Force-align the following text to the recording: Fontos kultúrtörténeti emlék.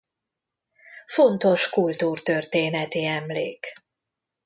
Fontos 1.05 1.69
kultúrtörténeti 1.69 3.05
emlék. 3.05 3.73